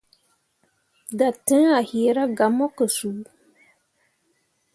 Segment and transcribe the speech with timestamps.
[1.17, 3.17] Dattǝǝre a yiira gah mo ke suu.